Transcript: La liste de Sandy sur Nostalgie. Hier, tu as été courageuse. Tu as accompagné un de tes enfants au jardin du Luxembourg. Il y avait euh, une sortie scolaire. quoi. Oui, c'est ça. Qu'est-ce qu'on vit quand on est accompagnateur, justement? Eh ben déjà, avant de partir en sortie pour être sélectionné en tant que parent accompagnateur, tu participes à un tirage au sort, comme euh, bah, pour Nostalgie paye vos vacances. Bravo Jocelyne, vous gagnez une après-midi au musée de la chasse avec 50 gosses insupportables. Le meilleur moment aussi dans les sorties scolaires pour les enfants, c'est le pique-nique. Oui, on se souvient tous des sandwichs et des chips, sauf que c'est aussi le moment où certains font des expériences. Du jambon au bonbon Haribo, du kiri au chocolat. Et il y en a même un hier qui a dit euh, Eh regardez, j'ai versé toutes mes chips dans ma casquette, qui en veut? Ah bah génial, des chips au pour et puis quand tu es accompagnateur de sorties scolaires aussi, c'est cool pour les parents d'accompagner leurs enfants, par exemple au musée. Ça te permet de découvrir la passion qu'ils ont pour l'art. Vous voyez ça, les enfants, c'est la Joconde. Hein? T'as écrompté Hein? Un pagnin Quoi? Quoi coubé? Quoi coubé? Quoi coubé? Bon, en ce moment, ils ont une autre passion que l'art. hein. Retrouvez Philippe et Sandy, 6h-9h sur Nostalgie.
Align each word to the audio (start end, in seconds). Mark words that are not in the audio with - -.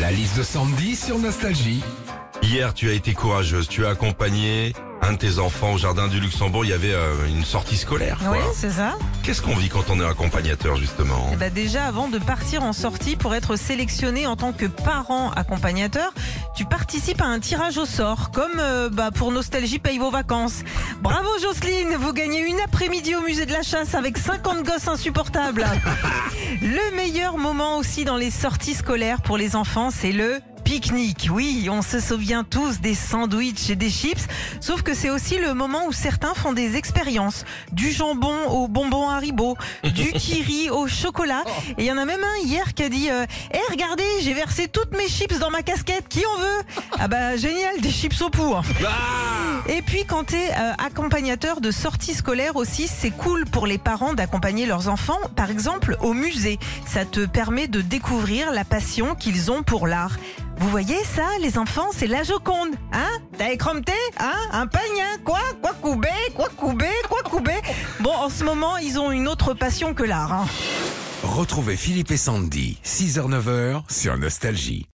La 0.00 0.10
liste 0.10 0.38
de 0.38 0.42
Sandy 0.42 0.96
sur 0.96 1.18
Nostalgie. 1.18 1.82
Hier, 2.42 2.72
tu 2.72 2.88
as 2.88 2.94
été 2.94 3.12
courageuse. 3.12 3.68
Tu 3.68 3.84
as 3.84 3.90
accompagné 3.90 4.72
un 5.02 5.12
de 5.12 5.18
tes 5.18 5.38
enfants 5.38 5.72
au 5.74 5.78
jardin 5.78 6.08
du 6.08 6.20
Luxembourg. 6.20 6.64
Il 6.64 6.70
y 6.70 6.72
avait 6.74 6.92
euh, 6.94 7.26
une 7.28 7.44
sortie 7.44 7.76
scolaire. 7.76 8.18
quoi. 8.18 8.30
Oui, 8.30 8.38
c'est 8.54 8.70
ça. 8.70 8.96
Qu'est-ce 9.22 9.42
qu'on 9.42 9.54
vit 9.54 9.68
quand 9.68 9.90
on 9.90 10.00
est 10.00 10.04
accompagnateur, 10.04 10.76
justement? 10.76 11.28
Eh 11.32 11.36
ben 11.36 11.52
déjà, 11.52 11.84
avant 11.84 12.08
de 12.08 12.18
partir 12.18 12.62
en 12.62 12.72
sortie 12.72 13.16
pour 13.16 13.34
être 13.34 13.56
sélectionné 13.56 14.26
en 14.26 14.36
tant 14.36 14.52
que 14.52 14.66
parent 14.66 15.30
accompagnateur, 15.32 16.12
tu 16.54 16.64
participes 16.64 17.22
à 17.22 17.26
un 17.26 17.40
tirage 17.40 17.78
au 17.78 17.86
sort, 17.86 18.30
comme 18.30 18.58
euh, 18.58 18.88
bah, 18.90 19.10
pour 19.10 19.32
Nostalgie 19.32 19.78
paye 19.78 19.98
vos 19.98 20.10
vacances. 20.10 20.62
Bravo 21.00 21.28
Jocelyne, 21.40 21.96
vous 21.98 22.12
gagnez 22.12 22.40
une 22.40 22.60
après-midi 22.60 23.14
au 23.14 23.22
musée 23.22 23.46
de 23.46 23.52
la 23.52 23.62
chasse 23.62 23.94
avec 23.94 24.18
50 24.18 24.62
gosses 24.62 24.88
insupportables. 24.88 25.66
Le 26.60 26.96
meilleur 26.96 27.38
moment 27.38 27.78
aussi 27.78 28.04
dans 28.04 28.16
les 28.16 28.30
sorties 28.30 28.74
scolaires 28.74 29.22
pour 29.22 29.36
les 29.36 29.56
enfants, 29.56 29.90
c'est 29.90 30.12
le 30.12 30.40
pique-nique. 30.70 31.28
Oui, 31.32 31.66
on 31.68 31.82
se 31.82 31.98
souvient 31.98 32.44
tous 32.44 32.80
des 32.80 32.94
sandwichs 32.94 33.70
et 33.70 33.74
des 33.74 33.90
chips, 33.90 34.28
sauf 34.60 34.82
que 34.82 34.94
c'est 34.94 35.10
aussi 35.10 35.36
le 35.36 35.52
moment 35.52 35.86
où 35.88 35.92
certains 35.92 36.32
font 36.32 36.52
des 36.52 36.76
expériences. 36.76 37.44
Du 37.72 37.90
jambon 37.90 38.46
au 38.50 38.68
bonbon 38.68 39.08
Haribo, 39.08 39.56
du 39.82 40.12
kiri 40.12 40.70
au 40.70 40.86
chocolat. 40.86 41.42
Et 41.76 41.82
il 41.82 41.84
y 41.86 41.90
en 41.90 41.98
a 41.98 42.04
même 42.04 42.22
un 42.22 42.46
hier 42.46 42.72
qui 42.74 42.84
a 42.84 42.88
dit 42.88 43.10
euh, 43.10 43.26
Eh 43.52 43.58
regardez, 43.68 44.04
j'ai 44.22 44.32
versé 44.32 44.68
toutes 44.68 44.96
mes 44.96 45.08
chips 45.08 45.40
dans 45.40 45.50
ma 45.50 45.62
casquette, 45.62 46.06
qui 46.08 46.24
en 46.24 46.38
veut? 46.38 46.62
Ah 47.00 47.08
bah 47.08 47.36
génial, 47.36 47.80
des 47.80 47.90
chips 47.90 48.20
au 48.22 48.30
pour 48.30 48.62
et 49.68 49.82
puis 49.82 50.04
quand 50.04 50.24
tu 50.24 50.36
es 50.36 50.50
accompagnateur 50.78 51.60
de 51.60 51.70
sorties 51.70 52.14
scolaires 52.14 52.56
aussi, 52.56 52.88
c'est 52.88 53.10
cool 53.10 53.44
pour 53.44 53.66
les 53.66 53.78
parents 53.78 54.14
d'accompagner 54.14 54.66
leurs 54.66 54.88
enfants, 54.88 55.18
par 55.36 55.50
exemple 55.50 55.96
au 56.00 56.12
musée. 56.12 56.58
Ça 56.86 57.04
te 57.04 57.26
permet 57.26 57.68
de 57.68 57.80
découvrir 57.80 58.50
la 58.50 58.64
passion 58.64 59.14
qu'ils 59.14 59.50
ont 59.50 59.62
pour 59.62 59.86
l'art. 59.86 60.16
Vous 60.60 60.68
voyez 60.68 61.02
ça, 61.04 61.26
les 61.40 61.56
enfants, 61.58 61.88
c'est 61.96 62.06
la 62.06 62.22
Joconde. 62.22 62.74
Hein? 62.92 63.08
T'as 63.38 63.50
écrompté 63.50 63.92
Hein? 64.18 64.34
Un 64.52 64.66
pagnin 64.66 65.16
Quoi? 65.24 65.40
Quoi 65.62 65.72
coubé? 65.80 66.08
Quoi 66.36 66.48
coubé? 66.56 66.88
Quoi 67.08 67.22
coubé? 67.22 67.54
Bon, 68.00 68.12
en 68.12 68.28
ce 68.28 68.44
moment, 68.44 68.76
ils 68.76 68.98
ont 68.98 69.10
une 69.10 69.26
autre 69.26 69.54
passion 69.54 69.94
que 69.94 70.02
l'art. 70.02 70.32
hein. 70.32 70.46
Retrouvez 71.22 71.76
Philippe 71.76 72.10
et 72.10 72.16
Sandy, 72.16 72.78
6h-9h 72.84 73.82
sur 73.90 74.16
Nostalgie. 74.18 74.86